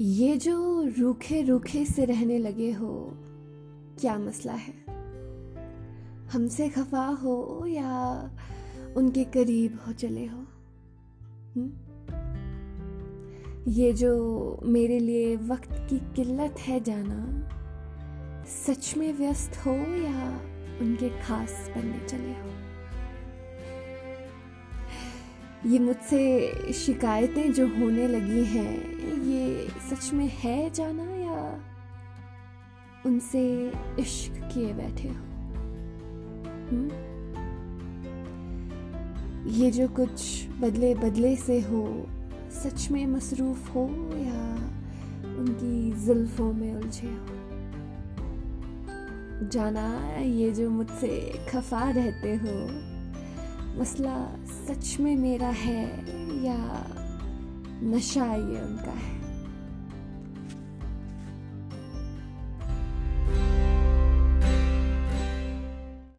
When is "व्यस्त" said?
19.12-19.56